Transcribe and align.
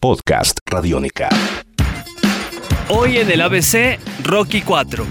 Podcast 0.00 0.60
Radiónica. 0.64 1.28
Hoy 2.88 3.16
en 3.16 3.32
el 3.32 3.40
ABC, 3.40 3.98
Rocky 4.22 4.62
4. 4.62 5.04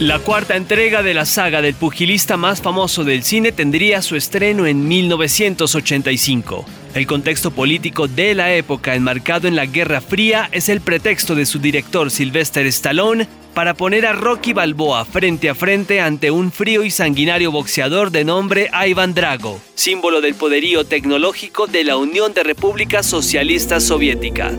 La 0.00 0.18
cuarta 0.18 0.56
entrega 0.56 1.02
de 1.02 1.14
la 1.14 1.24
saga 1.24 1.62
del 1.62 1.72
pugilista 1.72 2.36
más 2.36 2.60
famoso 2.60 3.04
del 3.04 3.22
cine 3.22 3.50
tendría 3.50 4.02
su 4.02 4.16
estreno 4.16 4.66
en 4.66 4.86
1985. 4.86 6.66
El 6.94 7.06
contexto 7.06 7.50
político 7.50 8.06
de 8.06 8.34
la 8.34 8.52
época 8.52 8.94
enmarcado 8.94 9.48
en 9.48 9.56
la 9.56 9.64
Guerra 9.64 10.02
Fría 10.02 10.50
es 10.52 10.68
el 10.68 10.82
pretexto 10.82 11.34
de 11.34 11.46
su 11.46 11.58
director 11.58 12.10
Sylvester 12.10 12.66
Stallone 12.66 13.26
para 13.54 13.72
poner 13.72 14.04
a 14.04 14.12
Rocky 14.12 14.52
Balboa 14.52 15.06
frente 15.06 15.48
a 15.48 15.54
frente 15.54 16.02
ante 16.02 16.30
un 16.30 16.52
frío 16.52 16.84
y 16.84 16.90
sanguinario 16.90 17.50
boxeador 17.50 18.10
de 18.10 18.24
nombre 18.24 18.70
Ivan 18.86 19.14
Drago, 19.14 19.58
símbolo 19.74 20.20
del 20.20 20.34
poderío 20.34 20.84
tecnológico 20.84 21.66
de 21.66 21.84
la 21.84 21.96
Unión 21.96 22.34
de 22.34 22.42
Repúblicas 22.42 23.06
Socialistas 23.06 23.84
Soviética. 23.84 24.52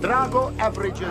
Drago 0.00 0.52
averages 0.58 1.08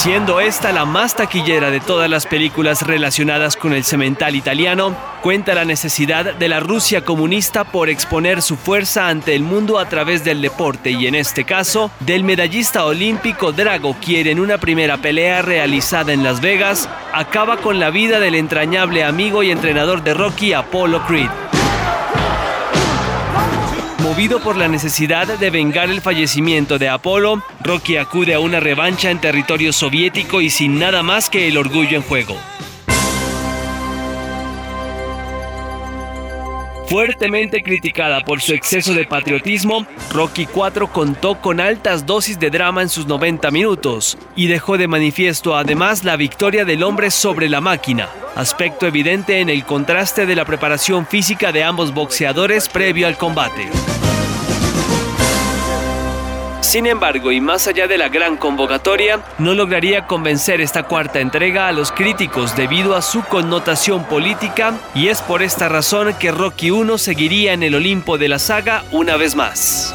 Siendo 0.00 0.40
esta 0.40 0.72
la 0.72 0.86
más 0.86 1.14
taquillera 1.14 1.70
de 1.70 1.78
todas 1.78 2.08
las 2.08 2.24
películas 2.24 2.86
relacionadas 2.86 3.54
con 3.54 3.74
el 3.74 3.84
cemental 3.84 4.34
italiano, 4.34 4.96
cuenta 5.20 5.54
la 5.54 5.66
necesidad 5.66 6.34
de 6.36 6.48
la 6.48 6.58
Rusia 6.58 7.04
comunista 7.04 7.64
por 7.64 7.90
exponer 7.90 8.40
su 8.40 8.56
fuerza 8.56 9.08
ante 9.10 9.34
el 9.34 9.42
mundo 9.42 9.78
a 9.78 9.90
través 9.90 10.24
del 10.24 10.40
deporte 10.40 10.90
y 10.92 11.06
en 11.06 11.14
este 11.14 11.44
caso 11.44 11.90
del 12.00 12.24
medallista 12.24 12.86
olímpico 12.86 13.52
Drago, 13.52 13.94
quien 14.02 14.26
en 14.26 14.40
una 14.40 14.56
primera 14.56 14.96
pelea 14.96 15.42
realizada 15.42 16.14
en 16.14 16.24
Las 16.24 16.40
Vegas 16.40 16.88
acaba 17.12 17.58
con 17.58 17.78
la 17.78 17.90
vida 17.90 18.20
del 18.20 18.36
entrañable 18.36 19.04
amigo 19.04 19.42
y 19.42 19.50
entrenador 19.50 20.02
de 20.02 20.14
Rocky 20.14 20.54
Apollo 20.54 21.04
Creed. 21.06 21.49
Movido 24.10 24.40
por 24.40 24.56
la 24.56 24.66
necesidad 24.66 25.28
de 25.38 25.50
vengar 25.50 25.88
el 25.88 26.00
fallecimiento 26.00 26.80
de 26.80 26.88
Apolo, 26.88 27.44
Rocky 27.62 27.96
acude 27.96 28.34
a 28.34 28.40
una 28.40 28.58
revancha 28.58 29.08
en 29.08 29.20
territorio 29.20 29.72
soviético 29.72 30.40
y 30.40 30.50
sin 30.50 30.80
nada 30.80 31.04
más 31.04 31.30
que 31.30 31.46
el 31.46 31.56
orgullo 31.56 31.96
en 31.96 32.02
juego. 32.02 32.36
Fuertemente 36.88 37.62
criticada 37.62 38.22
por 38.22 38.40
su 38.40 38.52
exceso 38.52 38.94
de 38.94 39.04
patriotismo, 39.04 39.86
Rocky 40.12 40.46
4 40.46 40.92
contó 40.92 41.40
con 41.40 41.60
altas 41.60 42.04
dosis 42.04 42.40
de 42.40 42.50
drama 42.50 42.82
en 42.82 42.88
sus 42.88 43.06
90 43.06 43.52
minutos 43.52 44.18
y 44.34 44.48
dejó 44.48 44.76
de 44.76 44.88
manifiesto 44.88 45.54
además 45.54 46.02
la 46.02 46.16
victoria 46.16 46.64
del 46.64 46.82
hombre 46.82 47.12
sobre 47.12 47.48
la 47.48 47.60
máquina, 47.60 48.08
aspecto 48.34 48.88
evidente 48.88 49.38
en 49.38 49.50
el 49.50 49.64
contraste 49.64 50.26
de 50.26 50.34
la 50.34 50.44
preparación 50.44 51.06
física 51.06 51.52
de 51.52 51.62
ambos 51.62 51.94
boxeadores 51.94 52.68
previo 52.68 53.06
al 53.06 53.16
combate. 53.16 53.68
Sin 56.70 56.86
embargo, 56.86 57.32
y 57.32 57.40
más 57.40 57.66
allá 57.66 57.88
de 57.88 57.98
la 57.98 58.08
gran 58.08 58.36
convocatoria, 58.36 59.24
no 59.38 59.54
lograría 59.54 60.06
convencer 60.06 60.60
esta 60.60 60.84
cuarta 60.84 61.18
entrega 61.18 61.66
a 61.66 61.72
los 61.72 61.90
críticos 61.90 62.54
debido 62.54 62.94
a 62.94 63.02
su 63.02 63.24
connotación 63.24 64.04
política 64.04 64.78
y 64.94 65.08
es 65.08 65.20
por 65.20 65.42
esta 65.42 65.68
razón 65.68 66.14
que 66.20 66.30
Rocky 66.30 66.70
1 66.70 66.96
seguiría 66.96 67.54
en 67.54 67.64
el 67.64 67.74
Olimpo 67.74 68.18
de 68.18 68.28
la 68.28 68.38
saga 68.38 68.84
una 68.92 69.16
vez 69.16 69.34
más. 69.34 69.92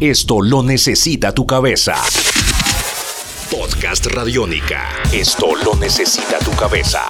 Esto 0.00 0.42
lo 0.42 0.64
necesita 0.64 1.32
tu 1.32 1.46
cabeza. 1.46 2.02
Podcast 3.50 4.06
Radiónica. 4.06 4.88
Esto 5.12 5.54
lo 5.64 5.74
necesita 5.74 6.38
tu 6.38 6.50
cabeza. 6.52 7.08